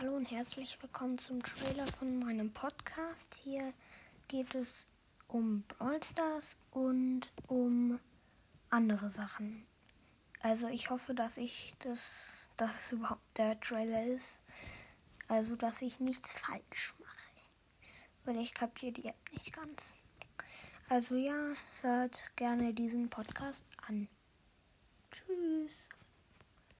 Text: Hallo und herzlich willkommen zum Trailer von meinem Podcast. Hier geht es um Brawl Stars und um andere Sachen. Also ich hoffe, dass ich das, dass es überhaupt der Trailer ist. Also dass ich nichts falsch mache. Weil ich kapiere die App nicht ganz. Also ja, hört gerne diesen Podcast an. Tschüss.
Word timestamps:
Hallo 0.00 0.14
und 0.14 0.30
herzlich 0.30 0.80
willkommen 0.80 1.18
zum 1.18 1.42
Trailer 1.42 1.84
von 1.88 2.20
meinem 2.20 2.52
Podcast. 2.52 3.34
Hier 3.42 3.72
geht 4.28 4.54
es 4.54 4.86
um 5.26 5.62
Brawl 5.62 6.00
Stars 6.04 6.56
und 6.70 7.32
um 7.48 7.98
andere 8.70 9.10
Sachen. 9.10 9.66
Also 10.40 10.68
ich 10.68 10.90
hoffe, 10.90 11.16
dass 11.16 11.36
ich 11.36 11.74
das, 11.80 12.46
dass 12.56 12.76
es 12.76 12.92
überhaupt 12.92 13.38
der 13.38 13.58
Trailer 13.58 14.04
ist. 14.04 14.40
Also 15.26 15.56
dass 15.56 15.82
ich 15.82 15.98
nichts 15.98 16.38
falsch 16.38 16.94
mache. 17.00 17.42
Weil 18.24 18.36
ich 18.36 18.54
kapiere 18.54 18.92
die 18.92 19.06
App 19.06 19.32
nicht 19.32 19.52
ganz. 19.52 19.94
Also 20.88 21.16
ja, 21.16 21.54
hört 21.80 22.22
gerne 22.36 22.72
diesen 22.72 23.10
Podcast 23.10 23.64
an. 23.88 24.06
Tschüss. 25.10 25.88